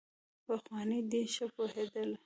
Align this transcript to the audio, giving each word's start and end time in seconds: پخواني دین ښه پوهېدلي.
پخواني 0.45 0.99
دین 1.11 1.25
ښه 1.35 1.45
پوهېدلي. 1.55 2.17